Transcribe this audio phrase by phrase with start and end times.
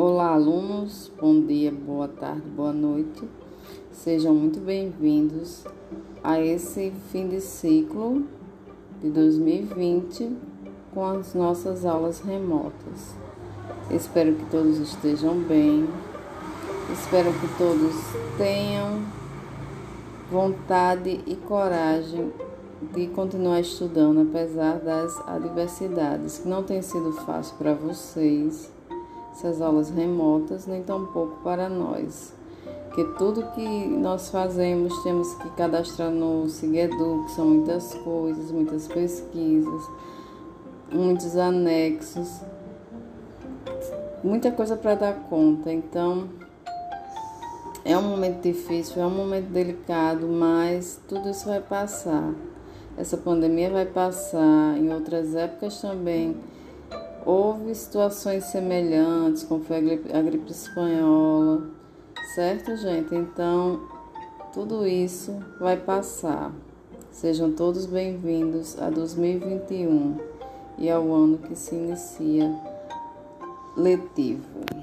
[0.00, 1.10] Olá, alunos.
[1.20, 3.28] Bom dia, boa tarde, boa noite.
[3.90, 5.64] Sejam muito bem-vindos
[6.22, 8.22] a esse fim de ciclo
[9.02, 10.36] de 2020
[10.94, 13.16] com as nossas aulas remotas.
[13.90, 15.88] Espero que todos estejam bem.
[16.92, 17.96] Espero que todos
[18.36, 19.02] tenham
[20.30, 22.32] vontade e coragem
[22.94, 28.77] de continuar estudando apesar das adversidades que não tem sido fácil para vocês
[29.38, 32.34] essas aulas remotas, nem tampouco para nós.
[32.92, 38.88] Que tudo que nós fazemos temos que cadastrar no Sigedu, que são muitas coisas, muitas
[38.88, 39.88] pesquisas,
[40.92, 42.40] muitos anexos,
[44.24, 45.72] muita coisa para dar conta.
[45.72, 46.28] Então,
[47.84, 52.34] é um momento difícil, é um momento delicado, mas tudo isso vai passar.
[52.96, 56.36] Essa pandemia vai passar, em outras épocas também
[57.26, 61.68] Houve situações semelhantes, como foi a gripe, a gripe espanhola,
[62.34, 63.14] certo, gente?
[63.14, 63.80] Então,
[64.52, 66.52] tudo isso vai passar.
[67.10, 70.16] Sejam todos bem-vindos a 2021
[70.78, 72.54] e ao ano que se inicia
[73.76, 74.77] letivo.